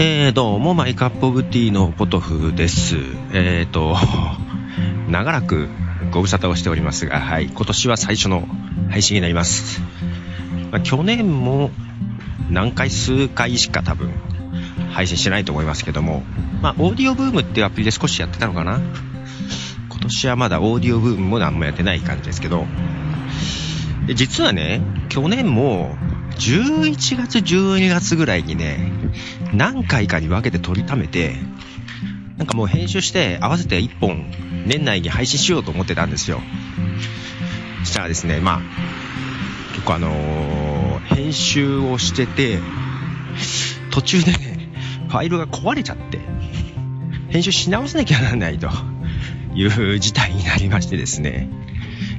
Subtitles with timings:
[0.00, 2.94] えー、どうも、マイカップオブティーのポトフです。
[3.32, 3.96] えーと、
[5.10, 5.68] 長らく
[6.12, 8.46] ご無沙汰をしておりますが、はい、今年は最初の
[8.90, 9.82] 配信になります。
[10.70, 11.72] まあ、去年も
[12.48, 14.12] 何回、数回しか多分
[14.92, 16.22] 配信してないと思いますけども、
[16.62, 18.78] まあ、オーディオブームっていうアプリで少しやってたのかな
[19.88, 22.66] 今年はまだオーディオブームも何もやってない感じですけど、
[24.14, 25.96] 実はね、去年も
[26.38, 28.92] 11月、12月ぐらいにね、
[29.52, 31.34] 何回かに分けて撮りためて、
[32.36, 34.30] なんかもう編集して合わせて1本
[34.66, 36.40] 年内に配信しようと思ってたんですよ。
[37.80, 38.60] そしたらですね、まあ、
[39.72, 42.58] 結構あのー、編集をしてて、
[43.90, 44.70] 途中でね、
[45.08, 46.20] ファイルが壊れちゃって、
[47.30, 48.68] 編集し直さなきゃならないと
[49.54, 51.50] いう事態になりましてですね、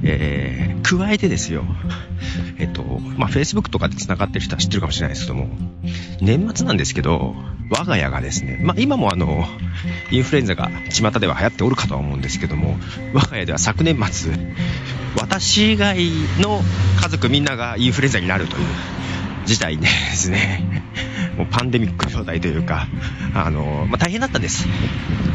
[0.02, 1.64] えー、加えてですよ、
[2.58, 5.48] えっと、まあ、Facebook とかで繋がってる人は知ってるかもしれないですけども、
[6.20, 7.34] 年末なんですけど、
[7.70, 9.46] 我が家がですね、まあ、今もあの、
[10.10, 12.76] インフルエンザが巷では流行っておるかとは思うんですけども、
[13.14, 14.32] 我が家では昨年末、
[15.16, 15.98] 私以外
[16.40, 16.60] の
[17.00, 18.66] 家族みんながインフルエンザになるという
[19.46, 20.82] 事態ですね、
[21.36, 22.86] もうパンデミック状態というか、
[23.34, 24.66] あの、まあ、大変だったんです。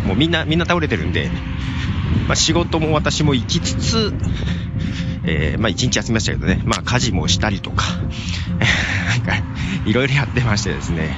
[0.05, 1.29] もうみんな、みんな倒れてるんで、
[2.27, 4.13] まあ、仕事も私も行きつつ、
[5.27, 7.85] えー、まあ一日休みましたけどね、まあ家事もしたりとか、
[9.09, 9.43] なんか、
[9.85, 11.17] いろいろやってましてですね、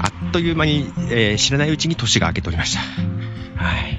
[0.00, 2.80] あっという間に、えー、知らないうちに年が明けておりました。
[3.62, 3.98] はい。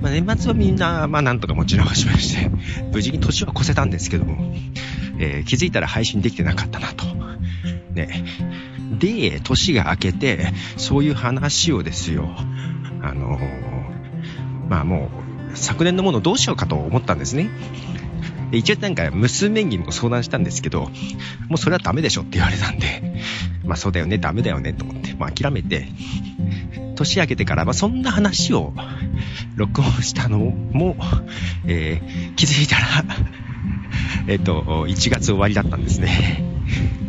[0.00, 2.50] まあ、年末はみんな、まあなんとか持ち直しまして、
[2.92, 4.54] 無事に年は越せたんですけども、
[5.18, 7.04] えー、気づいたら配信できてなかったなと。
[7.94, 8.24] ね。
[8.98, 12.28] で、年が明けて、そういう話をですよ、
[13.02, 15.10] あのー、まあも
[15.52, 17.50] う、昨年のものどうしようかと思ったんですね。
[18.50, 20.82] で一応なんか娘にも相談したんですけど、
[21.48, 23.02] もうそれはダメでしょって言われたんで、
[23.64, 25.88] まあそうだよね、ダメだよねと思って、まあ諦めて、
[26.96, 28.72] 年明けてから、まあそんな話を
[29.56, 30.96] 録音したのも、
[31.66, 33.04] えー、気づいたら
[34.26, 36.44] えっと、1月終わりだったんですね。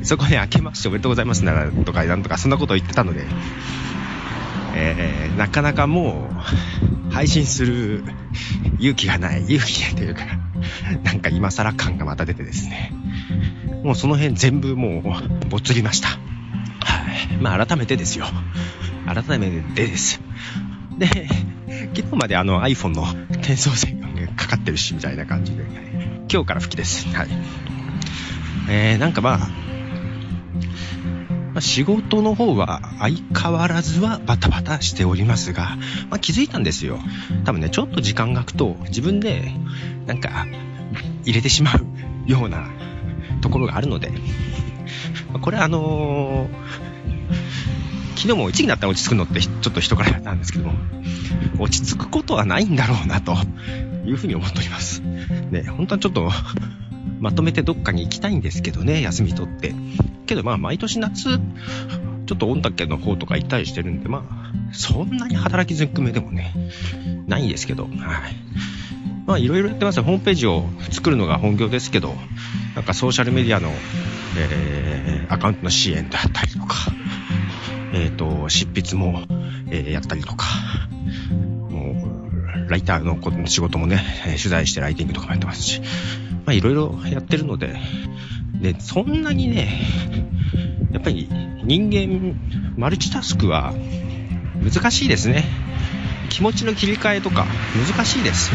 [0.03, 3.25] そこで明けましておめでとうございますならとかなんとかそんなことを言ってたので、
[4.75, 6.29] えー、なかなかも
[7.09, 8.03] う配信する
[8.79, 10.21] 勇気がない、勇気ないというか、
[11.03, 12.93] なんか今更感がまた出てですね。
[13.83, 16.09] もうその辺全部もう、ぼつりました。
[16.09, 16.15] は
[17.31, 17.37] い。
[17.41, 18.25] まあ改めてですよ。
[19.05, 20.21] 改めてです。
[20.97, 21.07] で、
[21.95, 25.63] 昨日まであの iPhone の転送制御がかかってるし、みたいな感じで、
[26.31, 27.07] 今日から吹きです。
[27.15, 27.27] はい。
[28.69, 29.49] えー、なんかまあ、
[31.61, 35.77] あ、仕事の方は相変わらずはバタバタしておりますが、
[36.09, 36.99] まあ、気づいたんですよ。
[37.45, 39.53] 多分ね、ちょっと時間が空くと自分で
[40.07, 40.47] なんか
[41.23, 42.67] 入れてしまうような
[43.41, 44.11] ところがあるので、
[45.31, 50.73] まこれあのー、昨日も1時になったら落ち着くのってちょっと人からなんですけども、
[51.59, 53.35] 落ち着くことはないんだろうなと
[54.05, 55.01] いうふうに思っております。
[55.01, 56.31] ね、本当はちょっと
[57.21, 59.73] まとめてどっかに行きたいんですけどね、休み取って。
[60.25, 61.37] けどまあ毎年夏、
[62.25, 66.53] ちょっと御嶽の方とか行ったりしてるんで、まあ、そんなに働きずくめでもね、
[67.27, 67.93] ないんですけど、はい。
[69.27, 70.03] まあいろいろやってますよ。
[70.03, 72.15] ホームページを作るのが本業ですけど、
[72.75, 73.69] なんかソーシャルメディアの、
[74.37, 76.75] えー、アカウントの支援であったりとか、
[77.93, 79.21] えっ、ー、と、執筆も、
[79.69, 80.47] えー、やったりとか、
[81.69, 82.29] も
[82.65, 85.81] う、ライターの仕事もね、取材してライティングとかもやってますし、
[86.45, 87.75] まあいろいろやってるので、
[88.61, 89.81] で、そんなにね、
[90.91, 91.27] やっぱり
[91.63, 92.35] 人間、
[92.77, 93.73] マルチタスクは
[94.63, 95.45] 難しいですね。
[96.29, 97.45] 気持ちの切り替えとか
[97.87, 98.51] 難しいです。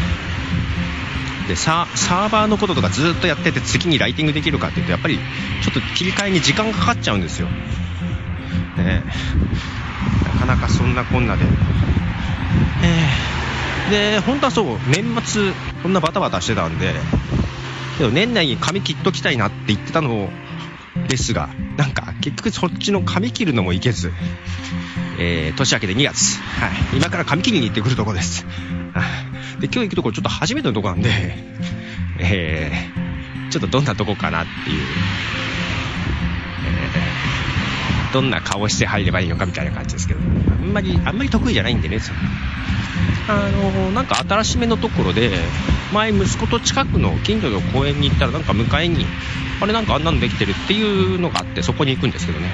[1.47, 5.17] でサーバーのこととかずっとやってて次にライティングできるかっていうとやっぱり
[5.63, 7.47] ちょっと切り替えに時間がかかっちゃうんですよ。
[8.77, 9.01] ね、
[10.25, 11.45] なかなかそんなこんなで。
[12.83, 16.93] えー、で、本当はそう、年末、こんなバタバタしてたんで、
[17.97, 20.29] けど年内に髪切っときたいなって言ってたの
[21.07, 24.11] ですが、なんか結局そっちの髪切るのもいけず、
[25.19, 28.45] えー、年明けで2月、はい、今から髪切りに行ってくるとこです。
[29.59, 31.09] で、今日行くところちょっと初めてのとこなんで、
[32.19, 34.85] えー、ちょっとどんなとこかなっていう、
[38.13, 40.23] どんな顔して入ればいいのかみたいな感じですけど、あ
[40.63, 41.99] んまり、あんまり得意じゃないんでね、
[43.27, 45.31] あの、なんか新しめのところで、
[45.93, 49.05] 前息子と近くの近所の公園に行ったらなんか迎えに、
[49.61, 52.47] あれなんかあんなのできてるっていうのがあってそこに行くんですけどね。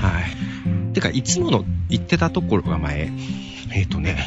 [0.00, 0.92] はい。
[0.92, 3.10] てか、いつもの行ってたところが前、
[3.72, 4.26] えっ、ー、とね、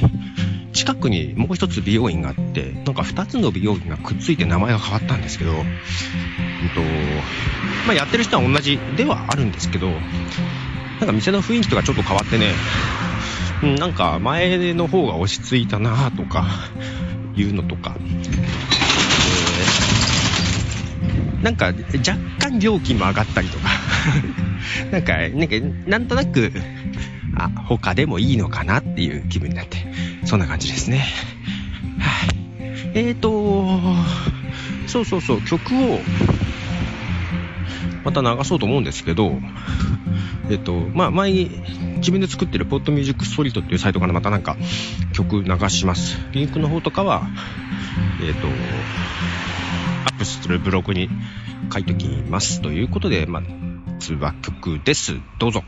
[0.74, 5.66] 近くにもう一つ美容院があって、なんか二つの美容院がくっついて名前が変わったんですけど、うんと、
[7.88, 12.54] まあ、やってる人は同じではあるんですけど、なんか店の雰囲気とかちょっと変わってね、
[13.66, 16.46] ん、なんか前の方が落ち着いたなとか、
[17.36, 23.70] いうのとか、えー、なんか若干料金も上がったりとか、
[24.92, 25.56] なんか、なんか、
[25.88, 26.52] なんとなく、
[27.40, 29.78] あ、他でもいいのかなっていう気分になって、
[30.26, 31.06] そんな感じですね。
[32.00, 33.66] はい、えーと、
[34.88, 36.00] そうそうそう、曲を、
[38.04, 39.40] また流そうと思うんですけど、
[40.50, 41.50] えっと、まあ、前に
[41.98, 44.58] 自分で作ってるポッドミュージックストリートっていうサイトからまたなんか
[45.14, 46.18] 曲流します。
[46.32, 47.28] リンクの方とかは、
[48.22, 51.10] えっと、アップするブログに
[51.72, 52.62] 書いておきます。
[52.62, 55.20] ということで、まあ、通話曲です。
[55.38, 55.64] どうぞ。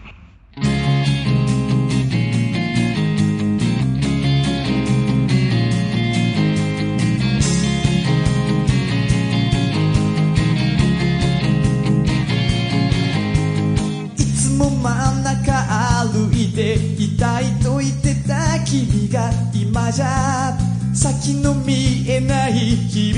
[19.12, 20.58] が今じゃ。
[20.94, 23.12] 先の見えない日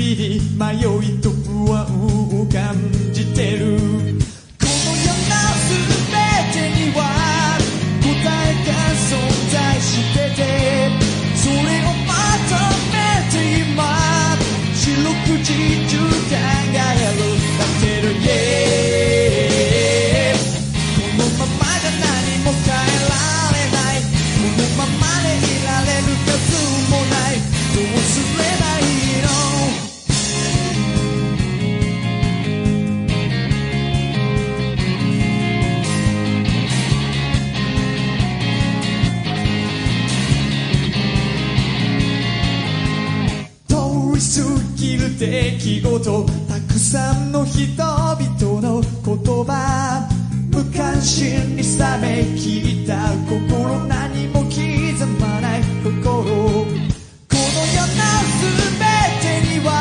[0.58, 1.84] 々に迷いと不安
[2.40, 2.74] を感
[3.12, 3.73] じてる。
[45.64, 49.16] 出来事たくさんの人々の言
[49.46, 50.06] 葉
[50.52, 51.72] 無関心に冷
[52.02, 54.60] めきった心何も刻
[55.18, 56.04] まない心。
[56.04, 56.68] この
[57.72, 57.96] 世の
[58.44, 58.84] 全
[59.22, 59.72] てには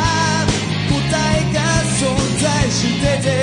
[0.88, 0.96] 答
[1.36, 1.60] えが
[2.00, 2.02] 存
[2.42, 3.43] 在してて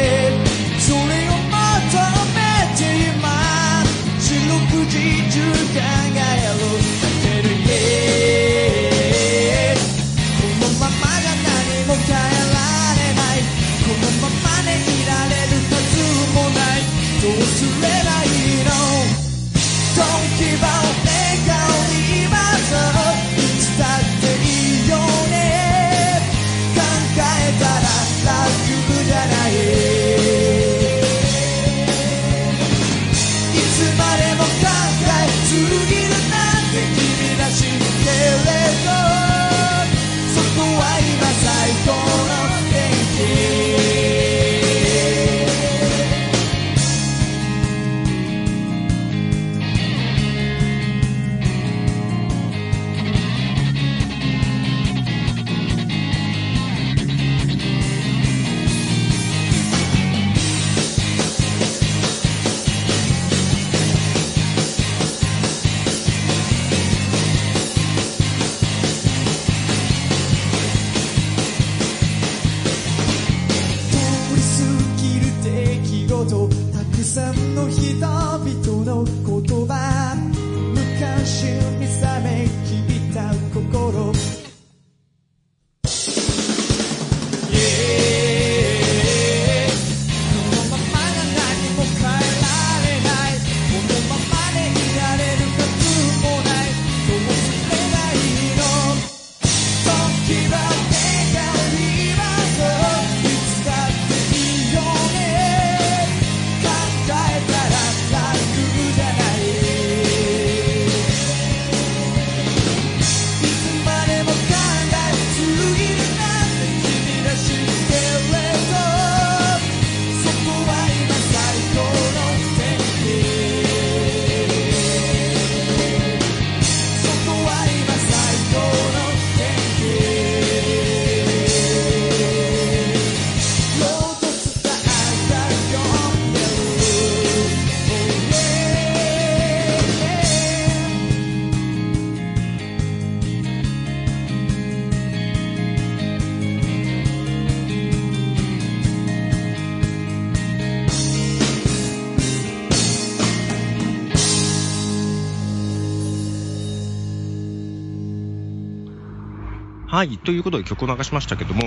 [159.91, 161.65] はい、ということで曲を流しましたけども、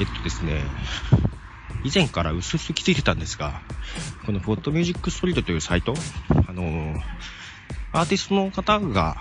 [0.00, 0.62] えっとですね、
[1.84, 3.60] 以前から薄々気づいてたんですが、
[4.24, 5.92] このポッドミュージックストリートというサイト、
[6.48, 7.00] あのー、
[7.92, 9.18] アーティストの方が、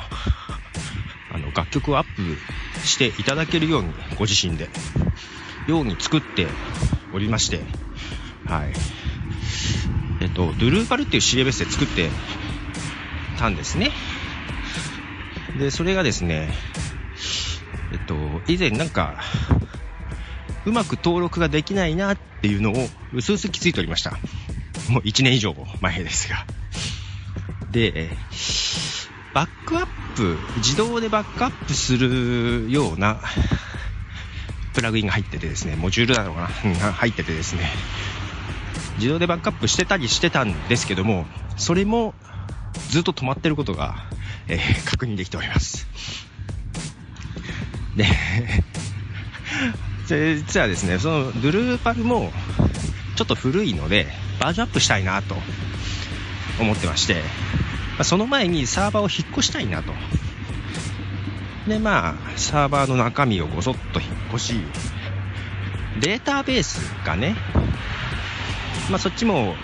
[1.30, 4.70] あの、楽曲をアップしていただけるように、ご自身で、
[5.68, 6.48] ように作って
[7.12, 7.66] おりまして、
[8.46, 8.74] はい。
[10.22, 12.10] えっと、ドゥルーパルっていう CMS で作って
[13.38, 13.92] たんですね。
[15.58, 16.54] で、それがですね、
[18.10, 18.16] と、
[18.48, 19.22] 以前なんか、
[20.66, 24.12] うまく登録ができないなっていうのを、うすうす気づいておりました。
[24.90, 26.46] もう1年以上前ですが。
[27.72, 28.10] で、
[29.36, 33.22] バックアップ、自動でバックアップするような
[34.74, 37.70] プラグインが入っててですね、モジュールなのかな、うん、入っててですね、
[38.98, 42.16] 自動でバックアップしてたりしてたんですけども、それも
[42.90, 44.04] ずっと止まってることが、
[44.48, 45.88] えー、確認できております。
[50.08, 52.32] で、実はですね、そのドゥルーパルも
[53.16, 54.08] ちょっと古いので、
[54.40, 55.36] バージョンアップしたいなと
[56.60, 57.22] 思ってまして、
[58.04, 59.94] その前にサーバーを引っ越したいなと。
[61.68, 64.54] で、まあ、サーバーの中身をごそっと引っ越し、
[66.00, 67.36] データベースがね、
[68.90, 69.56] まあそっちも、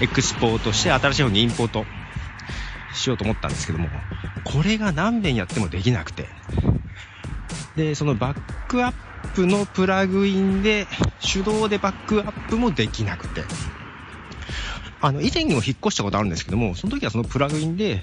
[0.00, 1.86] エクスポートして新しい方にインポート
[2.92, 3.88] しようと思ったんですけども、
[4.42, 6.28] これが何遍やってもできなくて、
[7.76, 8.92] で、そのバックアッ
[9.34, 10.86] プのプラグインで
[11.20, 13.42] 手動でバックアップもできなくて、
[15.00, 18.02] あの、以前にも引っ越したことあるんですけども、その時はそのプラグインで、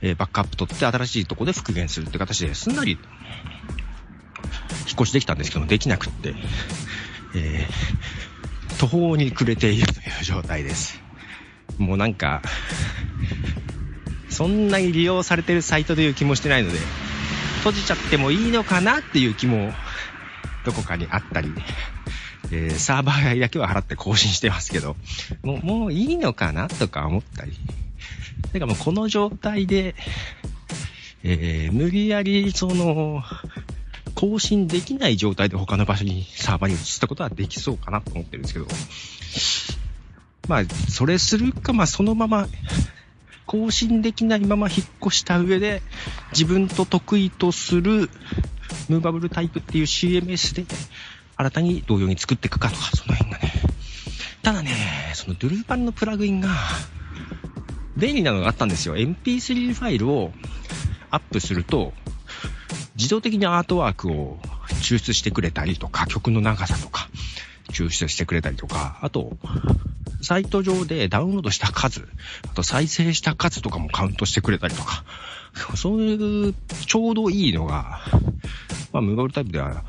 [0.00, 3.00] えー、バックアップ取って新しいとこで復元するって形ですんなり引っ
[4.94, 6.34] 越しできたんですけども、できなくって、
[7.34, 11.00] えー、途方に暮れているという状態です。
[11.78, 12.42] もうなんか、
[14.30, 16.78] そんなに利用されてるサイトという気もしてないので、
[17.64, 19.72] 閉じちゃってもいいのかなっていう気も、
[20.66, 21.50] どこかにあったり、
[22.52, 24.96] えー、サーバー代だけは払って更新してますけど、
[25.42, 27.52] もう、もういいのかなとか思ったり。
[28.52, 29.94] てかもうこの状態で、
[31.22, 33.22] えー、無理やり、その、
[34.14, 38.66] 更新できない状態で他の場所にサーバーに移したことはできそうかなと思ってるんですけど、
[40.48, 42.46] まあ、それするか、まあそのまま
[43.46, 45.82] 更新できないまま引っ越した上で、
[46.32, 48.10] 自分と得意とする
[48.88, 50.64] ムーバブルタイプっていう CMS で、
[51.36, 53.52] 新たに同様に作っていくかとか、その辺がね。
[54.42, 54.70] ただね、
[55.14, 56.50] そのドゥルーパンのプラグインが、
[57.96, 58.96] 便利なのがあったんですよ。
[58.96, 60.32] MP3 ファイルを
[61.10, 61.92] アップすると、
[62.96, 64.38] 自動的にアートワークを
[64.82, 67.08] 抽出してくれたりとか、曲の長さとか、
[67.70, 69.36] 抽出してくれたりとか、あと、
[70.24, 72.08] サイト上でダウンロードした数、
[72.50, 75.04] あと再生した数とかもカウントしてくれたりとか、
[75.76, 76.54] そういう、
[76.86, 78.00] ちょうどいいのが、
[78.92, 79.84] まあ、ムーバブルタイプでは、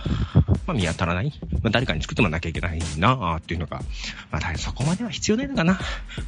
[0.67, 1.33] まあ、見当たらない。
[1.51, 3.81] まあ、誰かに作ってもらわなきゃいけないなあっていうのが、
[4.31, 5.79] まあ、そこまでは必要ないのかな、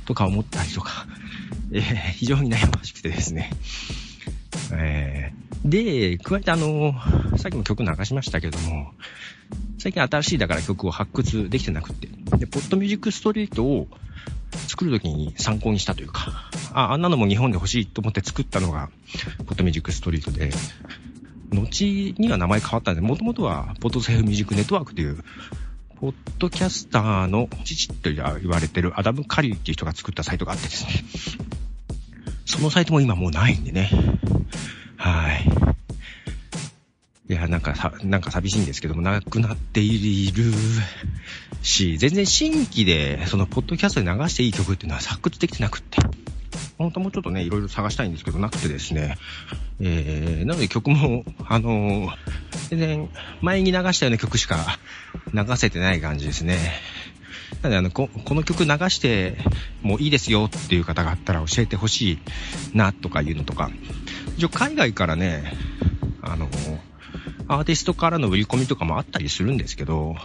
[0.06, 1.06] とか思ったりとか、
[1.72, 3.52] えー、非常に悩ましくてですね。
[4.74, 6.94] えー、で、加えてあの、
[7.38, 8.92] さっきも曲流しましたけども、
[9.80, 12.08] 最近新しいだから曲を発掘できてなくて、
[12.38, 13.88] で、ポッドミュージックストリートを
[14.68, 18.90] 作るときに参考にしたというか、あ、あんなのも日本で欲しいと思って作ったのが、
[19.46, 20.52] ポッドミュージックストリートで、
[21.52, 25.24] 後には名前変わったんで、もともとは、ポッドセーフミュージックネットワークという、
[26.00, 30.92] ポッドキャスターの父と言われてるアダム・カリーっていう人が作ったサイトがあってですね。
[32.48, 33.92] そのサイトも今もうないんでね。
[34.96, 35.46] はい。
[37.30, 40.54] いや、なんかさ、なんか寂しいんですけども、なくなっている
[41.62, 45.98] し、全然新規で、その、ポッドキャストで流していい曲っていうのは発掘できてなくって。
[46.78, 49.18] 本当もうちょっとね、いろいろ探したいんですけど、なくてですね。
[49.82, 52.16] えー、なので曲も、あのー、
[52.70, 53.10] 全然、
[53.42, 54.80] 前に流したような曲しか
[55.34, 56.58] 流せてない感じですね。
[57.62, 59.38] なので、あの、ここの曲流して
[59.82, 62.20] もいいですよっていう方があったら教えてほしい
[62.74, 63.72] な、とかいうのとか。
[64.38, 65.54] 一応海外からね、
[66.22, 66.50] あの、
[67.48, 70.16] アーティストからの売り込みとかもあったりするんですけど、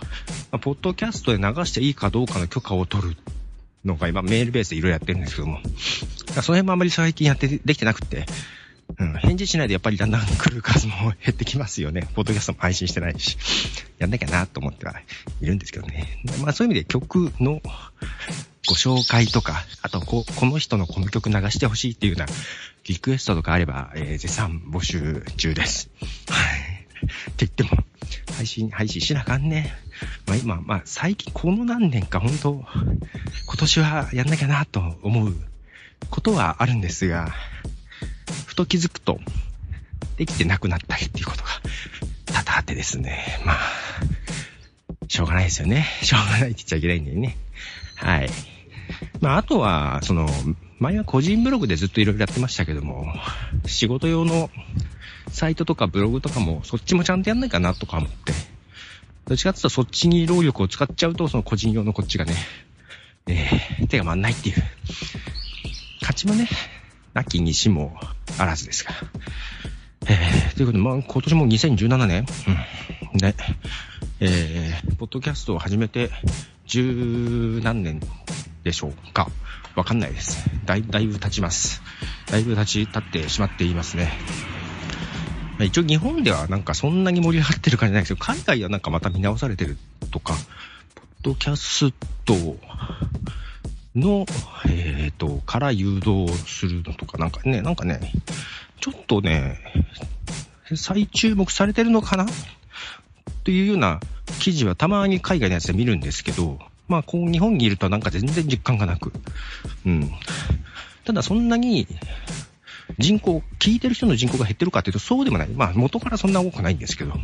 [0.51, 3.17] まあ、ポッドキャストで流していいかどうかの許可を取る
[3.85, 8.27] のが今メールベースでいろいろやってるんですけども、その辺もあまり最近やってできてなくて、
[8.99, 12.09] うん、返事しないでやっぱりだんだん来る数も減ってきますよね。
[12.15, 13.37] ポッドキャストも配信してないし、
[13.99, 14.95] やんなきゃなと思っては
[15.41, 16.21] いるんですけどね。
[16.43, 17.61] まあそういう意味で曲の
[18.69, 22.35] ご紹介とか、あとこ、この人のこの曲流してほしいっていうような
[22.85, 25.91] リクエストとかあれば、えー、絶賛募集中です。
[26.29, 26.73] はい。
[27.05, 27.71] って言っても、
[28.37, 29.75] 配信、配信しなあかんね。
[30.27, 32.65] まあ今、まあ最近この何年か本当、
[33.47, 35.35] 今年はやんなきゃなと思う
[36.11, 37.35] ことはあるんですが、
[38.53, 39.19] ふと気づくと、
[40.19, 41.49] できてなくなったりっていうことが
[42.27, 43.41] 多々あってですね。
[43.47, 43.57] まあ、
[45.09, 45.87] しょうがないですよね。
[46.05, 47.39] しょうがないって言っちゃいけないんだよね。
[47.97, 48.29] はい。
[49.23, 50.29] まあ、あとは、その、
[50.81, 53.07] 前は個人ブログでずっといろいろやってましたけども、
[53.65, 54.51] 仕事用の
[55.31, 58.35] サイトとかブログとかも、そっちもちゃんとやんないかなとか思って、
[59.29, 62.35] どっちかっていうとそっちに労力を使っちゃうと、その個人用のこっちがね、
[63.29, 64.63] えー、手が回んないっていう。
[66.03, 66.51] 勝ちもね、
[67.15, 67.99] なきにしも
[68.39, 68.93] あらずですが。
[70.07, 72.27] えー、ということで、まあ、今年も2017年、
[73.13, 73.19] うん。
[73.19, 73.35] で、
[74.21, 76.11] えー、ポッドキャストを始めて、
[76.67, 78.01] 十何年
[78.65, 79.29] でしょうか。
[79.75, 80.49] わかんないです。
[80.67, 81.83] だいだいぶ経ちます。
[82.31, 84.13] だいぶ経ち、経ってしまっていますね。
[85.61, 89.77] 一応日本ではなんかそんなに盛り上がってる感じないですけど、海外はなんかまた見直されてる
[90.11, 90.35] とか、
[90.95, 91.93] ポッドキャス
[92.25, 92.35] ト
[93.95, 94.27] の、
[94.69, 98.13] えっ、ー、と、から誘導するのとか、なんかね、なんかね、
[98.81, 99.59] ちょっとね、
[100.75, 102.27] 再注目されてるのかな？
[103.45, 104.01] というような
[104.39, 106.59] 記事はたまに海外のやつで見るんですけど、
[106.89, 109.13] まあ、こう、日本にいるとなんか全然実感がなく。
[109.87, 110.11] うん。
[111.05, 111.87] ただそんなに、
[112.99, 115.49] 人口、聞いてる人の人口が減ってるかっていうとそうでもない。
[115.49, 117.15] まあ元からそんな多くないんですけど、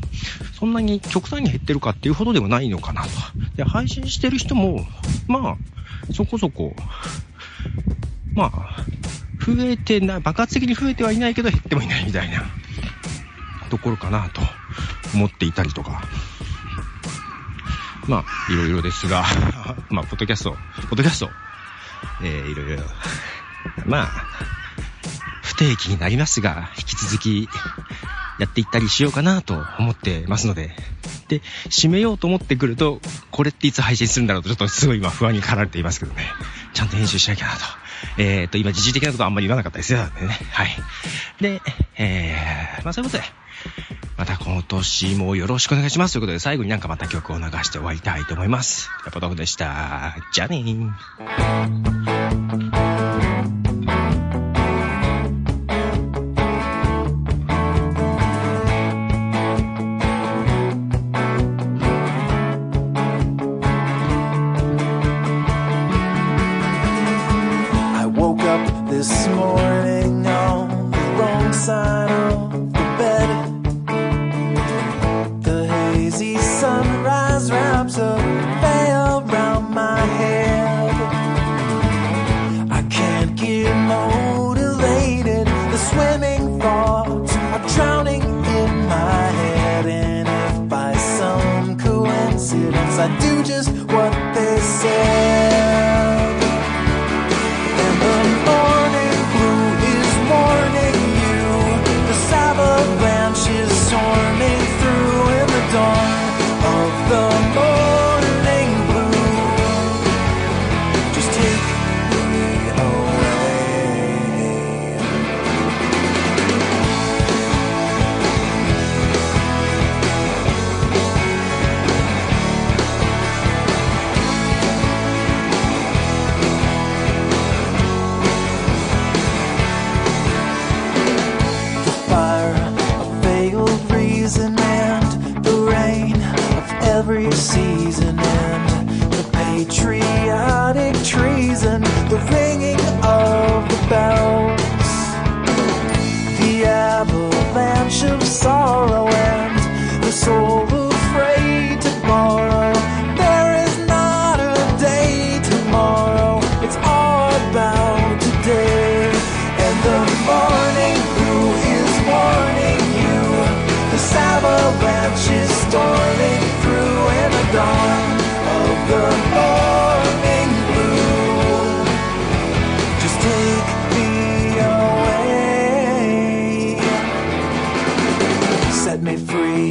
[0.59, 3.09] そんなに極端に減ってるかっていうほどでもないのかなと。
[3.57, 4.87] で、配信してる人も、
[5.27, 6.75] まあ、そこそこ、
[8.35, 8.85] まあ、
[9.45, 12.45] 増えてない、爆発的に増えてはいないけど減ってもいないみたいな
[13.71, 14.41] ところかなと
[15.15, 16.03] 思っていたりとか。
[18.09, 19.25] まあ、いろいろですが、
[19.91, 21.31] まあ、ポッドキャスト、ポッドキャスト、
[22.23, 22.83] えー、いろいろ、
[23.85, 24.09] まあ、
[25.59, 27.49] 定期になりますが、引き続き
[28.39, 30.71] やっていったりしようかなと思ってますので、
[31.27, 33.01] で、締めようと思ってくると、
[33.33, 36.23] これっていつ配信するんだろうと、ちょっとすごい今不安に駆られていますけどね。
[36.75, 37.59] ちゃんと編集しなきゃなと。
[38.19, 39.99] えっ、ー、と、今、時事的なことあんまり言わなかったですよ。
[39.99, 40.11] ね。
[40.53, 40.69] はい。
[41.41, 41.61] で、
[41.97, 43.29] えー、まあそういうことで、
[44.17, 48.91] また今年もよろしくお願いしますということで、最後になんかまた曲を流して終わりたいと思います。
[49.13, 50.17] ポトフでした。
[50.33, 52.18] じゃあねー。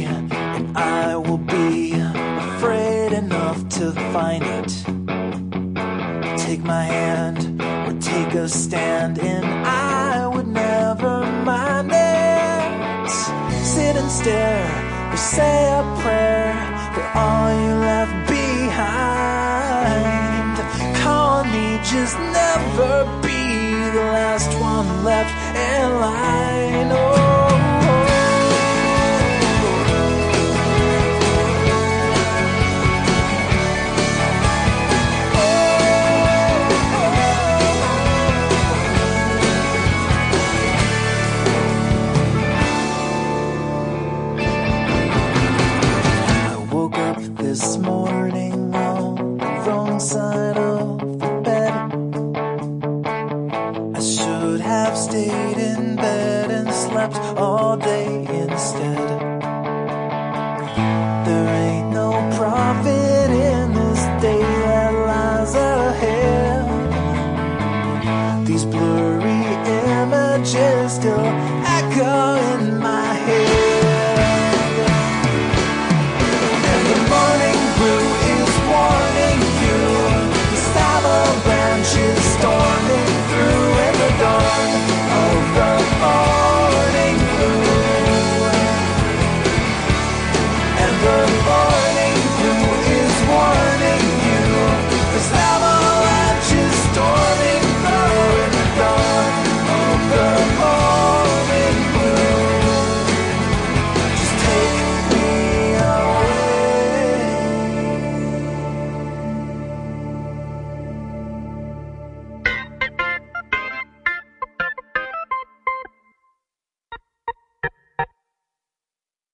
[0.08, 4.70] and I will be afraid enough to find it.
[6.38, 13.10] Take my hand or take a stand, and I would never mind it.
[13.74, 14.68] Sit and stare
[15.12, 16.54] or say a prayer
[16.94, 18.88] for all you left behind.
[21.02, 22.92] Call me, just never
[23.22, 23.40] be
[23.96, 26.90] the last one left in line.
[26.92, 27.27] Oh.